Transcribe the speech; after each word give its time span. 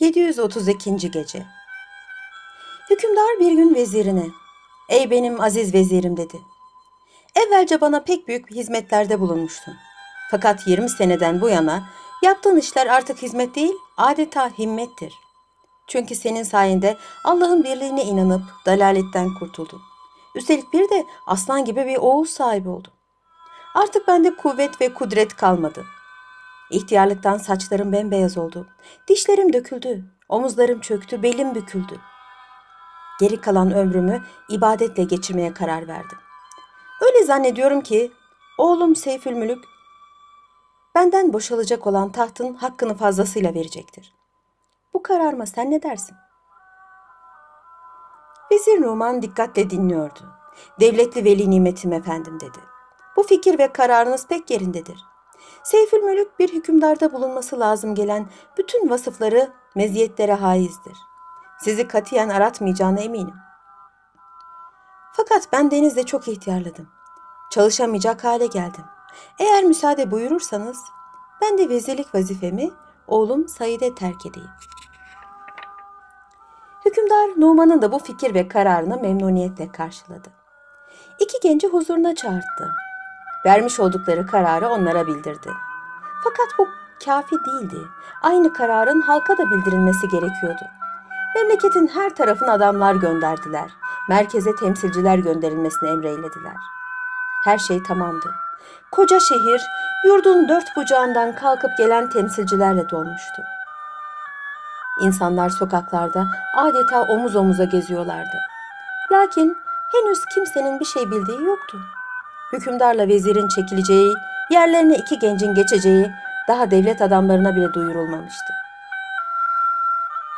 732. 0.00 1.10
Gece 1.10 1.46
Hükümdar 2.90 3.40
bir 3.40 3.52
gün 3.52 3.74
vezirine, 3.74 4.26
''Ey 4.88 5.10
benim 5.10 5.40
aziz 5.40 5.74
vezirim'' 5.74 6.16
dedi. 6.16 6.40
''Evvelce 7.34 7.80
bana 7.80 8.02
pek 8.02 8.28
büyük 8.28 8.50
hizmetlerde 8.50 9.20
bulunmuştun. 9.20 9.74
Fakat 10.30 10.66
20 10.66 10.90
seneden 10.90 11.40
bu 11.40 11.48
yana 11.48 11.82
yaptığın 12.22 12.56
işler 12.56 12.86
artık 12.86 13.22
hizmet 13.22 13.54
değil, 13.54 13.74
adeta 13.96 14.50
himmettir. 14.58 15.14
Çünkü 15.86 16.14
senin 16.14 16.42
sayende 16.42 16.96
Allah'ın 17.24 17.64
birliğine 17.64 18.04
inanıp 18.04 18.42
dalaletten 18.66 19.28
kurtuldum. 19.38 19.82
Üstelik 20.34 20.72
bir 20.72 20.90
de 20.90 21.06
aslan 21.26 21.64
gibi 21.64 21.86
bir 21.86 21.96
oğul 21.96 22.24
sahibi 22.24 22.68
oldum. 22.68 22.92
Artık 23.74 24.08
bende 24.08 24.36
kuvvet 24.36 24.80
ve 24.80 24.94
kudret 24.94 25.36
kalmadı.'' 25.36 25.99
İhtiyarlıktan 26.70 27.38
saçlarım 27.38 27.92
bembeyaz 27.92 28.38
oldu. 28.38 28.66
Dişlerim 29.08 29.52
döküldü. 29.52 30.04
Omuzlarım 30.28 30.80
çöktü, 30.80 31.22
belim 31.22 31.54
büküldü. 31.54 32.00
Geri 33.20 33.40
kalan 33.40 33.74
ömrümü 33.74 34.22
ibadetle 34.48 35.04
geçirmeye 35.04 35.54
karar 35.54 35.88
verdim. 35.88 36.18
Öyle 37.00 37.24
zannediyorum 37.24 37.80
ki 37.80 38.12
oğlum 38.58 38.96
Seyfülmülük 38.96 39.64
benden 40.94 41.32
boşalacak 41.32 41.86
olan 41.86 42.12
tahtın 42.12 42.54
hakkını 42.54 42.94
fazlasıyla 42.96 43.54
verecektir. 43.54 44.14
Bu 44.94 45.02
kararıma 45.02 45.46
sen 45.46 45.70
ne 45.70 45.82
dersin? 45.82 46.16
Vezir 48.52 48.80
Numan 48.80 49.22
dikkatle 49.22 49.70
dinliyordu. 49.70 50.20
Devletli 50.80 51.24
veli 51.24 51.50
nimetim 51.50 51.92
efendim 51.92 52.40
dedi. 52.40 52.58
Bu 53.16 53.22
fikir 53.22 53.58
ve 53.58 53.72
kararınız 53.72 54.26
pek 54.26 54.50
yerindedir. 54.50 55.09
Seyfülmülük 55.70 56.38
bir 56.38 56.52
hükümdarda 56.52 57.12
bulunması 57.12 57.60
lazım 57.60 57.94
gelen 57.94 58.26
bütün 58.58 58.90
vasıfları, 58.90 59.50
meziyetlere 59.74 60.34
haizdir. 60.34 60.98
Sizi 61.60 61.88
katiyen 61.88 62.28
aratmayacağına 62.28 63.00
eminim. 63.00 63.34
Fakat 65.12 65.48
ben 65.52 65.70
denizde 65.70 66.02
çok 66.02 66.28
ihtiyarladım. 66.28 66.88
Çalışamayacak 67.50 68.24
hale 68.24 68.46
geldim. 68.46 68.84
Eğer 69.38 69.64
müsaade 69.64 70.10
buyurursanız 70.10 70.78
ben 71.42 71.58
de 71.58 71.68
vezirlik 71.68 72.14
vazifemi 72.14 72.70
oğlum 73.06 73.48
Said'e 73.48 73.94
terk 73.94 74.26
edeyim. 74.26 74.50
Hükümdar 76.84 77.40
Numan'ın 77.40 77.82
da 77.82 77.92
bu 77.92 77.98
fikir 77.98 78.34
ve 78.34 78.48
kararını 78.48 79.00
memnuniyetle 79.00 79.72
karşıladı. 79.72 80.28
İki 81.18 81.40
genci 81.42 81.68
huzuruna 81.68 82.14
çağırdı 82.14 82.89
vermiş 83.46 83.80
oldukları 83.80 84.26
kararı 84.26 84.68
onlara 84.68 85.06
bildirdi. 85.06 85.50
Fakat 86.24 86.58
bu 86.58 86.68
kafi 87.04 87.36
değildi. 87.44 87.88
Aynı 88.22 88.52
kararın 88.52 89.00
halka 89.00 89.38
da 89.38 89.50
bildirilmesi 89.50 90.08
gerekiyordu. 90.08 90.64
Memleketin 91.34 91.88
her 91.88 92.14
tarafına 92.14 92.52
adamlar 92.52 92.94
gönderdiler. 92.94 93.70
Merkeze 94.08 94.56
temsilciler 94.56 95.18
gönderilmesini 95.18 95.88
emreylediler. 95.88 96.56
Her 97.44 97.58
şey 97.58 97.82
tamamdı. 97.82 98.34
Koca 98.90 99.20
şehir 99.20 99.62
yurdun 100.06 100.48
dört 100.48 100.76
bucağından 100.76 101.34
kalkıp 101.34 101.70
gelen 101.78 102.10
temsilcilerle 102.10 102.90
dolmuştu. 102.90 103.42
İnsanlar 105.00 105.48
sokaklarda 105.48 106.26
adeta 106.56 107.02
omuz 107.02 107.36
omuza 107.36 107.64
geziyorlardı. 107.64 108.36
Lakin 109.12 109.58
henüz 109.92 110.24
kimsenin 110.34 110.80
bir 110.80 110.84
şey 110.84 111.10
bildiği 111.10 111.44
yoktu 111.44 111.78
hükümdarla 112.52 113.08
vezirin 113.08 113.48
çekileceği, 113.48 114.14
yerlerine 114.50 114.96
iki 114.96 115.18
gencin 115.18 115.54
geçeceği 115.54 116.10
daha 116.48 116.70
devlet 116.70 117.02
adamlarına 117.02 117.56
bile 117.56 117.74
duyurulmamıştı. 117.74 118.52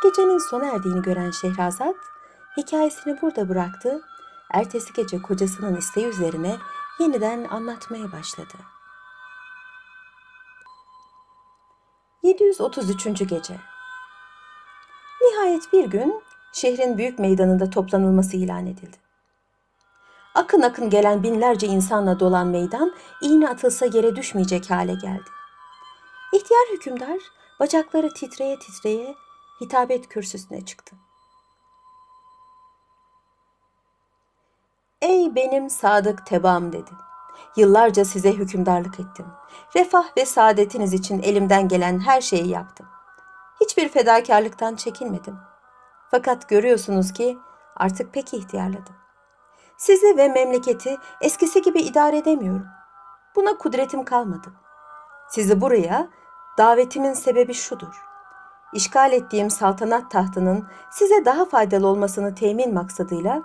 Gecenin 0.02 0.38
sona 0.38 0.66
erdiğini 0.66 1.02
gören 1.02 1.30
Şehrazat 1.30 1.96
hikayesini 2.56 3.22
burada 3.22 3.48
bıraktı. 3.48 4.00
Ertesi 4.50 4.92
gece 4.92 5.22
kocasının 5.22 5.76
isteği 5.76 6.06
üzerine 6.06 6.56
yeniden 7.00 7.44
anlatmaya 7.44 8.12
başladı. 8.12 8.54
733. 12.22 13.28
Gece 13.28 13.56
Nihayet 15.22 15.72
bir 15.72 15.84
gün 15.84 16.22
şehrin 16.52 16.98
büyük 16.98 17.18
meydanında 17.18 17.70
toplanılması 17.70 18.36
ilan 18.36 18.66
edildi. 18.66 18.96
Akın 20.34 20.62
akın 20.62 20.90
gelen 20.90 21.22
binlerce 21.22 21.66
insanla 21.66 22.20
dolan 22.20 22.46
meydan 22.46 22.94
iğne 23.22 23.48
atılsa 23.48 23.86
yere 23.86 24.16
düşmeyecek 24.16 24.70
hale 24.70 24.94
geldi. 24.94 25.30
İhtiyar 26.32 26.66
hükümdar 26.72 27.18
bacakları 27.60 28.14
titreye 28.14 28.58
titreye 28.58 29.14
hitabet 29.60 30.08
kürsüsüne 30.08 30.64
çıktı. 30.64 30.96
Ey 35.02 35.34
benim 35.34 35.70
sadık 35.70 36.26
tebam 36.26 36.72
dedi. 36.72 36.90
Yıllarca 37.56 38.04
size 38.04 38.32
hükümdarlık 38.32 39.00
ettim. 39.00 39.26
Refah 39.76 40.16
ve 40.16 40.26
saadetiniz 40.26 40.92
için 40.92 41.22
elimden 41.22 41.68
gelen 41.68 42.00
her 42.00 42.20
şeyi 42.20 42.48
yaptım. 42.48 42.86
Hiçbir 43.60 43.88
fedakarlıktan 43.88 44.76
çekinmedim. 44.76 45.36
Fakat 46.10 46.48
görüyorsunuz 46.48 47.12
ki 47.12 47.38
artık 47.76 48.14
pek 48.14 48.34
ihtiyarladım. 48.34 49.01
Sizi 49.82 50.16
ve 50.16 50.28
memleketi 50.28 50.96
eskisi 51.20 51.62
gibi 51.62 51.80
idare 51.80 52.18
edemiyorum. 52.18 52.66
Buna 53.36 53.58
kudretim 53.58 54.04
kalmadı. 54.04 54.52
Sizi 55.28 55.60
buraya 55.60 56.08
davetimin 56.58 57.12
sebebi 57.12 57.54
şudur. 57.54 58.02
İşgal 58.72 59.12
ettiğim 59.12 59.50
saltanat 59.50 60.10
tahtının 60.10 60.68
size 60.90 61.24
daha 61.24 61.44
faydalı 61.44 61.86
olmasını 61.86 62.34
temin 62.34 62.74
maksadıyla 62.74 63.42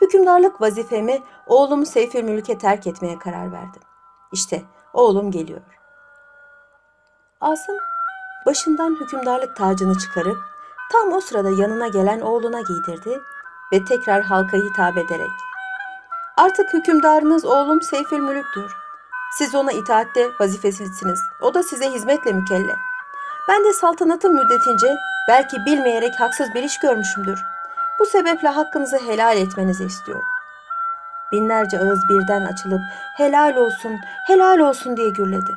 hükümdarlık 0.00 0.60
vazifemi 0.60 1.22
oğlum 1.46 1.86
Seyfülmülük'e 1.86 2.58
terk 2.58 2.86
etmeye 2.86 3.18
karar 3.18 3.52
verdim. 3.52 3.82
İşte 4.32 4.62
oğlum 4.92 5.30
geliyor. 5.30 5.60
Asım 7.40 7.76
başından 8.46 9.00
hükümdarlık 9.00 9.56
tacını 9.56 9.98
çıkarıp 9.98 10.38
tam 10.92 11.12
o 11.12 11.20
sırada 11.20 11.50
yanına 11.50 11.88
gelen 11.88 12.20
oğluna 12.20 12.60
giydirdi 12.60 13.20
ve 13.72 13.84
tekrar 13.84 14.22
halka 14.22 14.56
hitap 14.56 14.98
ederek 14.98 15.30
Artık 16.36 16.74
hükümdarınız 16.74 17.44
oğlum 17.44 17.82
Seyfül 17.82 18.18
Mülük'tür. 18.18 18.76
Siz 19.38 19.54
ona 19.54 19.72
itaatte 19.72 20.30
vazifesizsiniz. 20.40 21.20
O 21.40 21.54
da 21.54 21.62
size 21.62 21.90
hizmetle 21.90 22.32
mükellef. 22.32 22.76
Ben 23.48 23.64
de 23.64 23.72
saltanatım 23.72 24.34
müddetince 24.34 24.96
belki 25.28 25.56
bilmeyerek 25.66 26.20
haksız 26.20 26.54
bir 26.54 26.62
iş 26.62 26.78
görmüşümdür. 26.78 27.44
Bu 27.98 28.06
sebeple 28.06 28.48
hakkınızı 28.48 28.98
helal 28.98 29.36
etmenizi 29.36 29.84
istiyorum. 29.84 30.24
Binlerce 31.32 31.78
ağız 31.78 32.08
birden 32.08 32.44
açılıp 32.44 32.80
helal 33.16 33.56
olsun, 33.56 34.00
helal 34.26 34.58
olsun 34.58 34.96
diye 34.96 35.10
gürledi. 35.10 35.54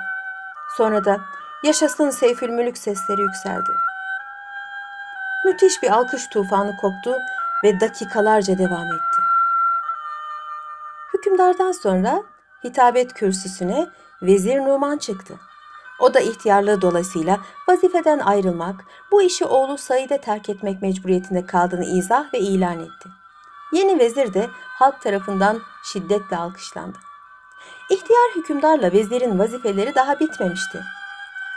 Sonra 0.78 1.06
da 1.06 1.18
yaşasın 1.64 2.10
Seyfül 2.10 2.50
Mülük 2.50 2.78
sesleri 2.78 3.22
yükseldi. 3.22 3.72
Müthiş 5.46 5.84
bir 5.84 5.92
alkış 5.92 6.28
tufanı 6.28 6.78
koptu 6.78 7.16
ve 7.64 7.80
dakikalarca 7.80 8.58
devam 8.58 8.88
etti. 8.88 9.27
Hükümdardan 11.18 11.72
sonra 11.72 12.24
hitabet 12.64 13.14
kürsüsüne 13.14 13.88
Vezir 14.22 14.58
Numan 14.58 14.98
çıktı. 14.98 15.40
O 16.00 16.14
da 16.14 16.20
ihtiyarlığı 16.20 16.82
dolayısıyla 16.82 17.40
vazifeden 17.70 18.20
ayrılmak, 18.20 18.76
bu 19.12 19.22
işi 19.22 19.46
oğlu 19.46 19.78
Said'e 19.78 20.18
terk 20.18 20.50
etmek 20.50 20.82
mecburiyetinde 20.82 21.46
kaldığını 21.46 21.86
izah 21.86 22.34
ve 22.34 22.40
ilan 22.40 22.80
etti. 22.80 23.10
Yeni 23.74 24.00
vezir 24.00 24.34
de 24.34 24.50
halk 24.54 25.02
tarafından 25.02 25.62
şiddetle 25.84 26.38
alkışlandı. 26.38 26.98
İhtiyar 27.90 28.30
hükümdarla 28.36 28.92
vezirin 28.92 29.40
vazifeleri 29.40 29.96
daha 29.96 30.20
bitmemişti. 30.20 30.84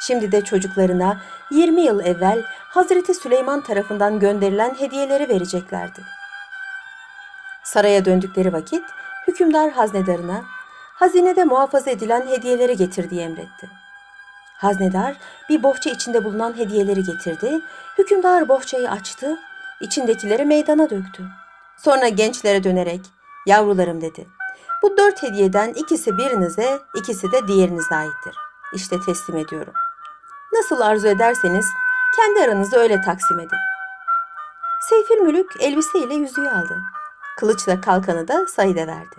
Şimdi 0.00 0.32
de 0.32 0.44
çocuklarına 0.44 1.20
20 1.50 1.80
yıl 1.80 2.00
evvel 2.00 2.42
Hazreti 2.48 3.14
Süleyman 3.14 3.60
tarafından 3.60 4.18
gönderilen 4.18 4.74
hediyeleri 4.74 5.28
vereceklerdi. 5.28 6.00
Saraya 7.64 8.04
döndükleri 8.04 8.52
vakit 8.52 8.84
hükümdar 9.26 9.70
haznedarına 9.70 10.44
hazinede 10.94 11.44
muhafaza 11.44 11.90
edilen 11.90 12.26
hediyeleri 12.26 12.76
getir 12.76 13.10
diye 13.10 13.24
emretti. 13.24 13.70
Haznedar 14.56 15.16
bir 15.48 15.62
bohça 15.62 15.90
içinde 15.90 16.24
bulunan 16.24 16.56
hediyeleri 16.56 17.04
getirdi. 17.04 17.60
Hükümdar 17.98 18.48
bohçayı 18.48 18.90
açtı, 18.90 19.38
içindekileri 19.80 20.44
meydana 20.44 20.90
döktü. 20.90 21.24
Sonra 21.76 22.08
gençlere 22.08 22.64
dönerek, 22.64 23.00
yavrularım 23.46 24.00
dedi. 24.00 24.26
Bu 24.82 24.96
dört 24.96 25.22
hediyeden 25.22 25.72
ikisi 25.72 26.18
birinize, 26.18 26.78
ikisi 26.94 27.32
de 27.32 27.48
diğerinize 27.48 27.94
aittir. 27.94 28.36
İşte 28.74 28.96
teslim 29.06 29.36
ediyorum. 29.36 29.72
Nasıl 30.52 30.80
arzu 30.80 31.08
ederseniz 31.08 31.66
kendi 32.16 32.40
aranızda 32.40 32.78
öyle 32.78 33.00
taksim 33.00 33.38
edin. 33.38 33.58
Seyfir 34.88 35.18
Mülük 35.18 35.50
elbiseyle 35.60 36.14
yüzüğü 36.14 36.48
aldı. 36.48 36.82
Kılıçla 37.40 37.80
kalkanı 37.80 38.28
da 38.28 38.46
Said'e 38.46 38.86
verdi. 38.86 39.16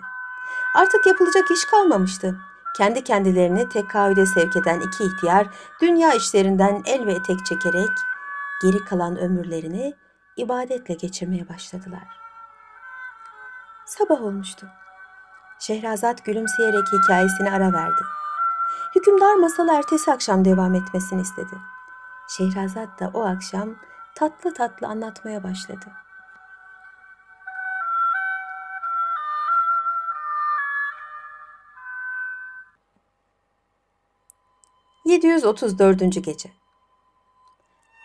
Artık 0.74 1.06
yapılacak 1.06 1.50
iş 1.50 1.64
kalmamıştı. 1.64 2.40
Kendi 2.76 3.04
kendilerini 3.04 3.68
tekahüde 3.68 4.26
sevk 4.26 4.56
eden 4.56 4.80
iki 4.80 5.04
ihtiyar 5.04 5.46
dünya 5.80 6.12
işlerinden 6.12 6.82
el 6.86 7.06
ve 7.06 7.12
etek 7.12 7.46
çekerek 7.46 7.90
geri 8.62 8.84
kalan 8.84 9.18
ömürlerini 9.18 9.94
ibadetle 10.36 10.94
geçirmeye 10.94 11.48
başladılar. 11.48 12.08
Sabah 13.86 14.22
olmuştu. 14.22 14.66
Şehrazat 15.58 16.24
gülümseyerek 16.24 16.84
hikayesini 16.92 17.50
ara 17.50 17.72
verdi. 17.72 18.02
Hükümdar 18.96 19.34
masalı 19.34 19.72
ertesi 19.72 20.12
akşam 20.12 20.44
devam 20.44 20.74
etmesini 20.74 21.22
istedi. 21.22 21.56
Şehrazat 22.28 23.00
da 23.00 23.10
o 23.14 23.24
akşam 23.24 23.68
tatlı 24.14 24.54
tatlı 24.54 24.86
anlatmaya 24.86 25.44
başladı. 25.44 25.86
...734. 35.12 36.20
Gece 36.20 36.50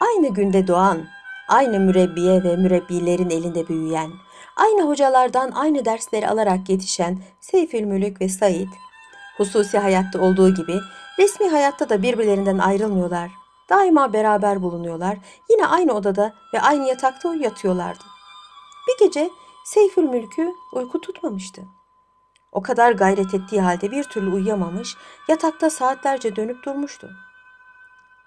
Aynı 0.02 0.34
günde 0.34 0.68
doğan, 0.68 1.06
aynı 1.48 1.80
mürebbiye 1.80 2.44
ve 2.44 2.56
mürebbilerin 2.56 3.30
elinde 3.30 3.68
büyüyen, 3.68 4.12
aynı 4.56 4.88
hocalardan 4.88 5.52
aynı 5.52 5.86
dersleri 5.86 6.30
alarak 6.30 6.70
yetişen 6.70 7.20
Seyfül 7.42 7.82
Mülük 7.82 8.22
ve 8.22 8.30
Said, 8.30 8.68
hususi 9.38 9.78
hayatta 9.78 10.22
olduğu 10.22 10.54
gibi 10.54 10.80
resmi 11.20 11.50
hayatta 11.50 11.90
da 11.90 12.02
birbirlerinden 12.02 12.58
ayrılmıyorlar. 12.58 13.32
Daima 13.70 14.14
beraber 14.14 14.62
bulunuyorlar. 14.62 15.18
Yine 15.50 15.68
aynı 15.68 15.94
odada 15.94 16.34
ve 16.54 16.62
aynı 16.62 16.88
yatakta 16.88 17.36
yatıyorlardı. 17.36 18.04
Bir 18.88 19.06
gece 19.06 19.30
Seyfül 19.66 20.04
Mülk'ü 20.04 20.54
uyku 20.74 21.02
tutmamıştı. 21.02 21.62
O 22.58 22.62
kadar 22.62 22.92
gayret 22.92 23.34
ettiği 23.34 23.62
halde 23.62 23.92
bir 23.92 24.04
türlü 24.04 24.30
uyuyamamış, 24.30 24.98
yatakta 25.28 25.70
saatlerce 25.70 26.36
dönüp 26.36 26.64
durmuştu. 26.64 27.12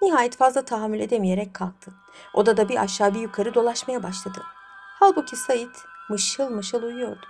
Nihayet 0.02 0.36
fazla 0.36 0.64
tahammül 0.64 1.00
edemeyerek 1.00 1.54
kalktı. 1.54 1.92
Odada 2.34 2.68
bir 2.68 2.82
aşağı 2.82 3.14
bir 3.14 3.20
yukarı 3.20 3.54
dolaşmaya 3.54 4.02
başladı. 4.02 4.42
Halbuki 5.00 5.36
Said 5.36 5.74
mışıl 6.10 6.50
mışıl 6.50 6.82
uyuyordu. 6.82 7.26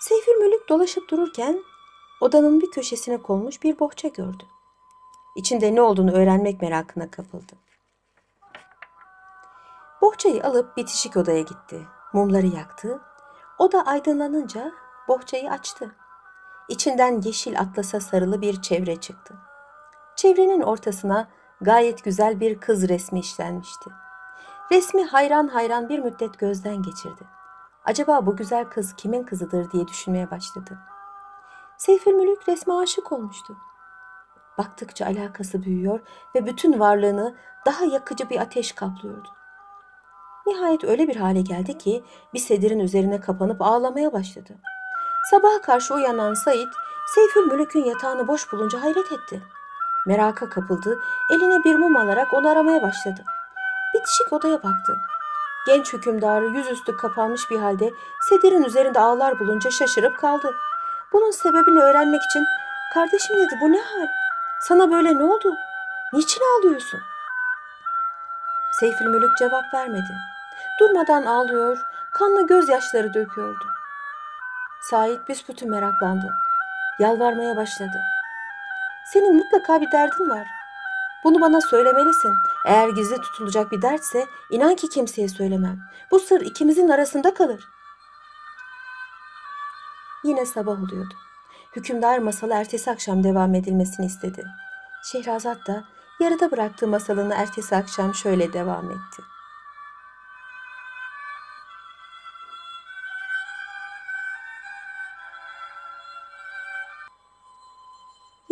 Seyfül 0.00 0.32
Mülük 0.32 0.68
dolaşıp 0.68 1.10
dururken 1.10 1.62
odanın 2.20 2.60
bir 2.60 2.70
köşesine 2.70 3.22
konmuş 3.22 3.62
bir 3.62 3.78
bohça 3.78 4.08
gördü. 4.08 4.44
İçinde 5.36 5.74
ne 5.74 5.82
olduğunu 5.82 6.12
öğrenmek 6.12 6.62
merakına 6.62 7.10
kapıldı. 7.10 7.52
Bohçayı 10.02 10.44
alıp 10.44 10.76
bitişik 10.76 11.16
odaya 11.16 11.40
gitti. 11.40 11.80
Mumları 12.12 12.46
yaktı. 12.46 13.00
Oda 13.58 13.86
aydınlanınca 13.86 14.85
bohçayı 15.08 15.50
açtı. 15.50 15.94
İçinden 16.68 17.22
yeşil 17.22 17.60
atlasa 17.60 18.00
sarılı 18.00 18.40
bir 18.40 18.62
çevre 18.62 18.96
çıktı. 18.96 19.34
Çevrenin 20.16 20.60
ortasına 20.60 21.28
gayet 21.60 22.04
güzel 22.04 22.40
bir 22.40 22.60
kız 22.60 22.88
resmi 22.88 23.20
işlenmişti. 23.20 23.90
Resmi 24.72 25.04
hayran 25.04 25.48
hayran 25.48 25.88
bir 25.88 25.98
müddet 25.98 26.38
gözden 26.38 26.82
geçirdi. 26.82 27.24
Acaba 27.84 28.26
bu 28.26 28.36
güzel 28.36 28.64
kız 28.64 28.96
kimin 28.96 29.22
kızıdır 29.22 29.70
diye 29.70 29.88
düşünmeye 29.88 30.30
başladı. 30.30 30.78
Seyfül 31.78 32.12
Mülük 32.12 32.48
resme 32.48 32.74
aşık 32.74 33.12
olmuştu. 33.12 33.56
Baktıkça 34.58 35.06
alakası 35.06 35.62
büyüyor 35.62 36.00
ve 36.34 36.46
bütün 36.46 36.80
varlığını 36.80 37.34
daha 37.66 37.84
yakıcı 37.84 38.30
bir 38.30 38.40
ateş 38.40 38.72
kaplıyordu. 38.72 39.28
Nihayet 40.46 40.84
öyle 40.84 41.08
bir 41.08 41.16
hale 41.16 41.40
geldi 41.40 41.78
ki 41.78 42.04
bir 42.34 42.38
sedirin 42.38 42.78
üzerine 42.78 43.20
kapanıp 43.20 43.62
ağlamaya 43.62 44.12
başladı. 44.12 44.58
Sabaha 45.30 45.60
karşı 45.60 45.94
uyanan 45.94 46.34
Said, 46.34 46.72
Seyfül 47.14 47.46
Mülük'ün 47.46 47.84
yatağını 47.84 48.28
boş 48.28 48.52
bulunca 48.52 48.82
hayret 48.82 49.12
etti. 49.12 49.42
Meraka 50.06 50.48
kapıldı, 50.48 50.98
eline 51.30 51.64
bir 51.64 51.74
mum 51.74 51.96
alarak 51.96 52.34
onu 52.34 52.48
aramaya 52.48 52.82
başladı. 52.82 53.24
Bitişik 53.94 54.32
odaya 54.32 54.62
baktı. 54.62 54.98
Genç 55.66 55.92
hükümdarı 55.92 56.46
yüzüstü 56.46 56.96
kapanmış 56.96 57.50
bir 57.50 57.58
halde 57.58 57.90
sedirin 58.28 58.62
üzerinde 58.62 59.00
ağlar 59.00 59.38
bulunca 59.38 59.70
şaşırıp 59.70 60.18
kaldı. 60.18 60.54
Bunun 61.12 61.30
sebebini 61.30 61.80
öğrenmek 61.80 62.22
için 62.22 62.44
kardeşim 62.94 63.36
dedi 63.36 63.58
bu 63.60 63.72
ne 63.72 63.80
hal? 63.80 64.06
Sana 64.60 64.90
böyle 64.90 65.18
ne 65.18 65.24
oldu? 65.24 65.54
Niçin 66.12 66.42
ağlıyorsun? 66.58 67.00
Seyfül 68.80 69.06
Mülük 69.06 69.36
cevap 69.38 69.74
vermedi. 69.74 70.14
Durmadan 70.80 71.26
ağlıyor, 71.26 71.78
kanlı 72.12 72.46
gözyaşları 72.46 73.14
döküyordu. 73.14 73.75
Said 74.90 75.28
büsbütün 75.28 75.70
meraklandı. 75.70 76.34
Yalvarmaya 76.98 77.56
başladı. 77.56 78.02
Senin 79.12 79.36
mutlaka 79.36 79.80
bir 79.80 79.92
derdin 79.92 80.30
var. 80.30 80.46
Bunu 81.24 81.40
bana 81.40 81.60
söylemelisin. 81.60 82.32
Eğer 82.66 82.88
gizli 82.88 83.16
tutulacak 83.16 83.72
bir 83.72 83.82
dertse 83.82 84.26
inan 84.50 84.74
ki 84.74 84.88
kimseye 84.88 85.28
söylemem. 85.28 85.78
Bu 86.10 86.18
sır 86.18 86.40
ikimizin 86.40 86.88
arasında 86.88 87.34
kalır. 87.34 87.64
Yine 90.24 90.46
sabah 90.46 90.82
oluyordu. 90.82 91.14
Hükümdar 91.76 92.18
masalı 92.18 92.52
ertesi 92.52 92.90
akşam 92.90 93.24
devam 93.24 93.54
edilmesini 93.54 94.06
istedi. 94.06 94.44
Şehrazat 95.12 95.66
da 95.66 95.84
yarıda 96.20 96.50
bıraktığı 96.50 96.88
masalını 96.88 97.34
ertesi 97.34 97.76
akşam 97.76 98.14
şöyle 98.14 98.52
devam 98.52 98.90
etti. 98.90 99.22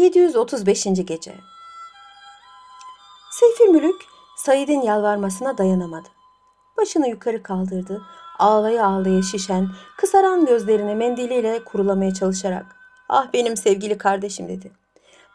...735. 0.04 1.02
Gece 1.02 1.34
Seyfül 3.30 3.64
Mülük, 3.64 4.02
Said'in 4.36 4.82
yalvarmasına 4.82 5.58
dayanamadı. 5.58 6.08
Başını 6.76 7.08
yukarı 7.08 7.42
kaldırdı, 7.42 8.02
ağlaya 8.38 8.86
ağlaya 8.86 9.22
şişen, 9.22 9.68
kısaran 9.96 10.46
gözlerini 10.46 10.94
mendiliyle 10.94 11.64
kurulamaya 11.64 12.14
çalışarak 12.14 12.66
''Ah 13.08 13.32
benim 13.32 13.56
sevgili 13.56 13.98
kardeşim'' 13.98 14.48
dedi. 14.48 14.72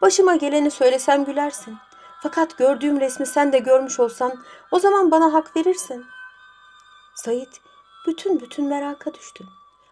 ''Başıma 0.02 0.36
geleni 0.36 0.70
söylesem 0.70 1.24
gülersin. 1.24 1.76
Fakat 2.22 2.58
gördüğüm 2.58 3.00
resmi 3.00 3.26
sen 3.26 3.52
de 3.52 3.58
görmüş 3.58 4.00
olsan 4.00 4.32
o 4.70 4.78
zaman 4.78 5.10
bana 5.10 5.32
hak 5.32 5.56
verirsin.'' 5.56 6.04
Said 7.14 7.52
bütün 8.06 8.40
bütün 8.40 8.68
meraka 8.68 9.14
düştü. 9.14 9.44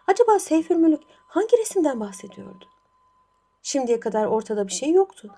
Acaba 0.07 0.39
Seyfül 0.39 0.75
Mülük 0.75 1.01
hangi 1.27 1.57
resimden 1.57 1.99
bahsediyordu? 1.99 2.65
Şimdiye 3.61 3.99
kadar 3.99 4.25
ortada 4.25 4.67
bir 4.67 4.73
şey 4.73 4.91
yoktu. 4.91 5.35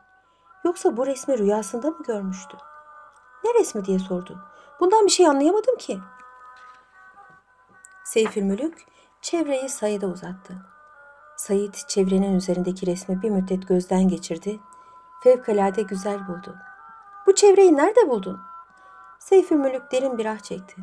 Yoksa 0.65 0.97
bu 0.97 1.05
resmi 1.05 1.37
rüyasında 1.37 1.89
mı 1.89 2.03
görmüştü? 2.03 2.57
Ne 3.43 3.53
resmi 3.59 3.85
diye 3.85 3.99
sordu. 3.99 4.39
Bundan 4.79 5.05
bir 5.05 5.11
şey 5.11 5.27
anlayamadım 5.27 5.77
ki. 5.77 5.99
Seyfül 8.05 8.41
Mülük 8.41 8.85
çevreyi 9.21 9.69
Said'e 9.69 10.05
uzattı. 10.05 10.53
Said 11.37 11.73
çevrenin 11.87 12.35
üzerindeki 12.35 12.87
resmi 12.87 13.21
bir 13.21 13.29
müddet 13.29 13.67
gözden 13.67 14.07
geçirdi. 14.07 14.59
Fevkalade 15.23 15.81
güzel 15.81 16.27
buldu. 16.27 16.55
Bu 17.27 17.35
çevreyi 17.35 17.77
nerede 17.77 18.09
buldun? 18.09 18.39
Seyfül 19.19 19.55
Mülük 19.55 19.91
derin 19.91 20.17
bir 20.17 20.25
ah 20.25 20.39
çekti. 20.39 20.75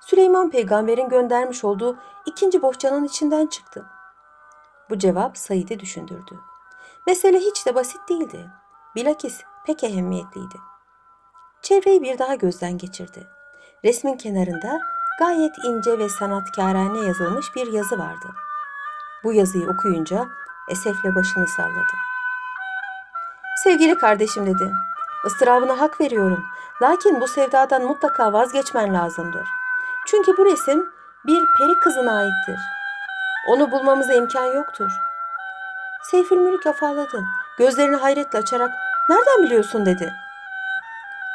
Süleyman 0.00 0.50
peygamberin 0.50 1.08
göndermiş 1.08 1.64
olduğu 1.64 1.98
ikinci 2.26 2.62
bohçanın 2.62 3.04
içinden 3.04 3.46
çıktı. 3.46 3.86
Bu 4.90 4.98
cevap 4.98 5.38
Said'i 5.38 5.80
düşündürdü. 5.80 6.40
Mesele 7.06 7.38
hiç 7.38 7.66
de 7.66 7.74
basit 7.74 8.08
değildi. 8.08 8.50
Bilakis 8.96 9.40
pek 9.66 9.84
ehemmiyetliydi. 9.84 10.56
Çevreyi 11.62 12.02
bir 12.02 12.18
daha 12.18 12.34
gözden 12.34 12.78
geçirdi. 12.78 13.28
Resmin 13.84 14.16
kenarında 14.16 14.80
gayet 15.18 15.58
ince 15.64 15.98
ve 15.98 16.08
sanatkarane 16.08 17.00
yazılmış 17.00 17.46
bir 17.56 17.72
yazı 17.72 17.98
vardı. 17.98 18.26
Bu 19.24 19.32
yazıyı 19.32 19.70
okuyunca 19.70 20.26
esefle 20.70 21.14
başını 21.14 21.48
salladı. 21.48 21.96
Sevgili 23.64 23.98
kardeşim 23.98 24.46
dedi. 24.46 24.72
Istırabına 25.26 25.80
hak 25.80 26.00
veriyorum. 26.00 26.44
Lakin 26.82 27.20
bu 27.20 27.28
sevdadan 27.28 27.82
mutlaka 27.82 28.32
vazgeçmen 28.32 28.94
lazımdır. 28.94 29.48
Çünkü 30.06 30.36
bu 30.36 30.44
resim 30.44 30.92
bir 31.26 31.42
peri 31.58 31.78
kızına 31.78 32.16
aittir. 32.16 32.60
Onu 33.48 33.70
bulmamıza 33.70 34.14
imkan 34.14 34.44
yoktur. 34.44 34.90
Seyfül 36.10 36.36
Mülük 36.36 36.66
afalladı. 36.66 37.24
Gözlerini 37.58 37.96
hayretle 37.96 38.38
açarak 38.38 38.70
nereden 39.08 39.42
biliyorsun 39.42 39.86
dedi. 39.86 40.12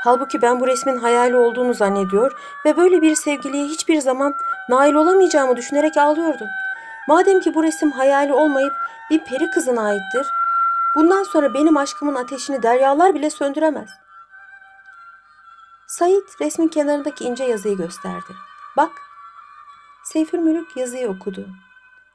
Halbuki 0.04 0.42
ben 0.42 0.60
bu 0.60 0.68
resmin 0.68 0.98
hayali 0.98 1.36
olduğunu 1.36 1.74
zannediyor 1.74 2.32
ve 2.66 2.78
böyle 2.78 3.02
bir 3.02 3.16
sevgiliye 3.16 3.66
hiçbir 3.66 4.02
zaman 4.02 4.36
nail 4.70 4.94
olamayacağımı 4.94 5.58
düşünerek 5.58 5.98
ağlıyordum. 5.98 6.48
Madem 7.08 7.40
ki 7.40 7.54
bu 7.54 7.64
resim 7.64 7.92
hayali 7.92 8.34
olmayıp 8.34 8.74
bir 9.10 9.20
peri 9.20 9.50
kızına 9.50 9.82
aittir, 9.82 10.28
bundan 10.96 11.24
sonra 11.24 11.54
benim 11.54 11.78
aşkımın 11.78 12.16
ateşini 12.16 12.64
deryalar 12.64 13.14
bile 13.14 13.30
söndüremez. 13.30 13.90
Said 15.88 16.42
resmin 16.42 16.68
kenarındaki 16.68 17.24
ince 17.24 17.44
yazıyı 17.44 17.78
gösterdi. 17.78 18.36
Bak. 18.78 18.92
Seyfül 20.04 20.40
Mülük 20.40 20.78
yazıyı 20.78 21.10
okudu. 21.10 21.48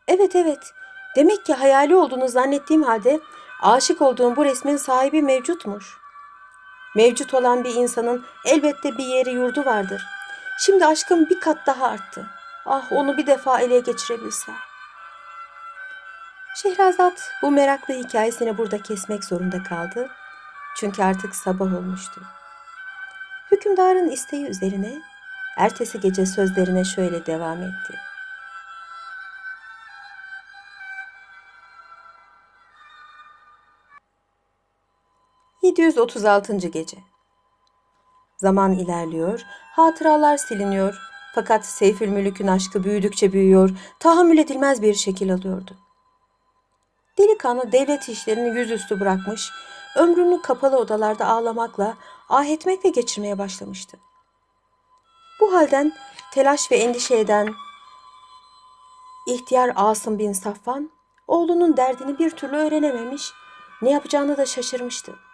Evet 0.08 0.36
evet. 0.36 0.72
Demek 1.16 1.44
ki 1.46 1.54
hayali 1.54 1.96
olduğunu 1.96 2.28
zannettiğim 2.28 2.82
halde 2.82 3.20
aşık 3.62 4.02
olduğum 4.02 4.36
bu 4.36 4.44
resmin 4.44 4.76
sahibi 4.76 5.22
mevcutmuş. 5.22 5.96
Mevcut 6.96 7.34
olan 7.34 7.64
bir 7.64 7.74
insanın 7.74 8.24
elbette 8.44 8.98
bir 8.98 9.04
yeri 9.04 9.30
yurdu 9.30 9.64
vardır. 9.64 10.02
Şimdi 10.60 10.86
aşkım 10.86 11.30
bir 11.30 11.40
kat 11.40 11.66
daha 11.66 11.86
arttı. 11.86 12.26
Ah 12.66 12.92
onu 12.92 13.16
bir 13.16 13.26
defa 13.26 13.60
ele 13.60 13.80
geçirebilsem. 13.80 14.54
Şehrazat 16.54 17.30
bu 17.42 17.50
meraklı 17.50 17.94
hikayesini 17.94 18.58
burada 18.58 18.82
kesmek 18.82 19.24
zorunda 19.24 19.62
kaldı. 19.62 20.10
Çünkü 20.76 21.02
artık 21.02 21.36
sabah 21.36 21.66
olmuştu. 21.66 22.20
Hükümdarın 23.50 24.08
isteği 24.08 24.46
üzerine 24.46 25.02
ertesi 25.56 26.00
gece 26.00 26.26
sözlerine 26.26 26.84
şöyle 26.84 27.26
devam 27.26 27.62
etti. 27.62 28.09
...736. 35.78 36.68
Gece 36.68 36.98
Zaman 38.36 38.72
ilerliyor, 38.72 39.40
hatıralar 39.72 40.36
siliniyor... 40.36 40.98
...fakat 41.34 41.66
Seyfülmülük'ün 41.66 42.46
aşkı 42.46 42.84
büyüdükçe 42.84 43.32
büyüyor... 43.32 43.70
...tahammül 43.98 44.38
edilmez 44.38 44.82
bir 44.82 44.94
şekil 44.94 45.34
alıyordu. 45.34 45.76
Delikanlı 47.18 47.72
devlet 47.72 48.08
işlerini 48.08 48.58
yüzüstü 48.58 49.00
bırakmış, 49.00 49.50
ömrünü 49.96 50.42
kapalı 50.42 50.78
odalarda 50.78 51.26
ağlamakla, 51.26 51.96
ah 52.28 52.44
etmekle 52.44 52.90
geçirmeye 52.90 53.38
başlamıştı. 53.38 53.98
Bu 55.40 55.54
halden 55.54 55.92
telaş 56.32 56.72
ve 56.72 56.76
endişe 56.76 57.18
eden 57.18 57.54
ihtiyar 59.26 59.72
Asım 59.76 60.18
bin 60.18 60.32
Safvan, 60.32 60.90
oğlunun 61.28 61.76
derdini 61.76 62.18
bir 62.18 62.30
türlü 62.30 62.56
öğrenememiş, 62.56 63.32
ne 63.82 63.90
yapacağını 63.90 64.36
da 64.36 64.46
şaşırmıştı. 64.46 65.29